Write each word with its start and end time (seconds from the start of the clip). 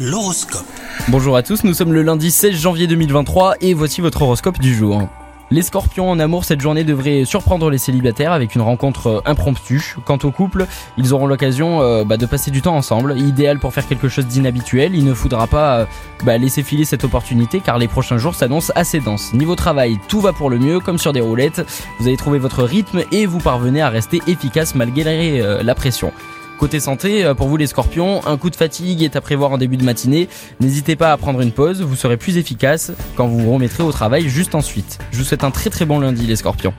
L'horoscope. 0.00 0.62
Bonjour 1.08 1.36
à 1.36 1.42
tous, 1.42 1.64
nous 1.64 1.74
sommes 1.74 1.92
le 1.92 2.02
lundi 2.02 2.30
16 2.30 2.54
janvier 2.54 2.86
2023 2.86 3.56
et 3.60 3.74
voici 3.74 4.00
votre 4.00 4.22
horoscope 4.22 4.60
du 4.60 4.72
jour. 4.72 5.08
Les 5.50 5.62
scorpions 5.62 6.08
en 6.08 6.20
amour, 6.20 6.44
cette 6.44 6.60
journée 6.60 6.84
devrait 6.84 7.24
surprendre 7.24 7.68
les 7.68 7.78
célibataires 7.78 8.30
avec 8.30 8.54
une 8.54 8.60
rencontre 8.60 9.06
euh, 9.08 9.20
impromptue. 9.24 9.96
Quant 10.04 10.18
au 10.22 10.30
couple, 10.30 10.66
ils 10.98 11.12
auront 11.12 11.26
l'occasion 11.26 11.82
euh, 11.82 12.04
bah, 12.04 12.16
de 12.16 12.26
passer 12.26 12.52
du 12.52 12.62
temps 12.62 12.76
ensemble, 12.76 13.18
idéal 13.18 13.58
pour 13.58 13.72
faire 13.72 13.88
quelque 13.88 14.08
chose 14.08 14.26
d'inhabituel. 14.26 14.94
Il 14.94 15.04
ne 15.04 15.14
faudra 15.14 15.48
pas 15.48 15.78
euh, 15.78 15.86
bah, 16.22 16.38
laisser 16.38 16.62
filer 16.62 16.84
cette 16.84 17.02
opportunité 17.02 17.58
car 17.58 17.76
les 17.78 17.88
prochains 17.88 18.18
jours 18.18 18.36
s'annoncent 18.36 18.72
assez 18.76 19.00
denses. 19.00 19.32
Niveau 19.34 19.56
travail, 19.56 19.98
tout 20.06 20.20
va 20.20 20.32
pour 20.32 20.48
le 20.48 20.60
mieux, 20.60 20.78
comme 20.78 20.98
sur 20.98 21.12
des 21.12 21.20
roulettes. 21.20 21.66
Vous 21.98 22.06
avez 22.06 22.16
trouvé 22.16 22.38
votre 22.38 22.62
rythme 22.62 23.02
et 23.10 23.26
vous 23.26 23.40
parvenez 23.40 23.82
à 23.82 23.88
rester 23.88 24.22
efficace 24.28 24.76
malgré 24.76 25.42
la 25.64 25.74
pression. 25.74 26.12
Côté 26.58 26.80
santé, 26.80 27.24
euh, 27.24 27.34
pour 27.34 27.46
vous 27.46 27.56
les 27.56 27.68
scorpions, 27.68 28.26
un 28.26 28.36
coup 28.36 28.50
de 28.50 28.56
fatigue 28.56 29.04
est 29.04 29.14
à 29.14 29.20
prévoir 29.20 29.52
en 29.52 29.58
début 29.58 29.76
de 29.76 29.84
matinée. 29.84 30.28
N'hésitez 30.58 30.96
pas 30.96 31.12
à 31.12 31.16
prendre 31.16 31.40
une 31.40 31.52
pause, 31.52 31.82
vous 31.82 31.94
serez 31.94 32.16
plus 32.16 32.36
efficace 32.36 32.90
quand 33.16 33.28
vous 33.28 33.38
vous 33.38 33.52
remettrez 33.52 33.84
au 33.84 33.92
travail 33.92 34.28
juste 34.28 34.56
ensuite. 34.56 34.98
Je 35.12 35.18
vous 35.18 35.24
souhaite 35.24 35.44
un 35.44 35.52
très 35.52 35.70
très 35.70 35.84
bon 35.84 36.00
lundi 36.00 36.26
les 36.26 36.34
scorpions. 36.34 36.74